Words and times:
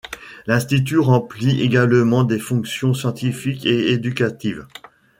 L’institut 0.47 0.97
remplit 0.97 1.61
également 1.61 2.23
des 2.23 2.39
fonctions 2.39 2.95
scientifiques 2.95 3.67
et 3.67 3.91
éducatives. 3.91 4.65